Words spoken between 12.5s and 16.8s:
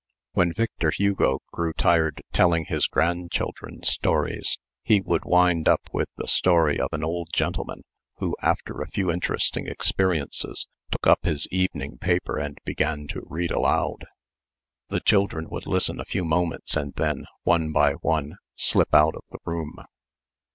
began to read aloud. The children would listen a few moments